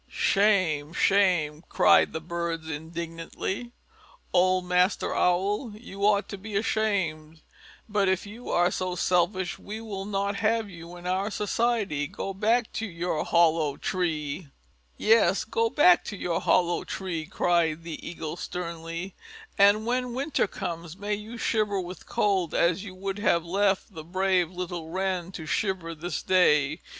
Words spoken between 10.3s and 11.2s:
have you in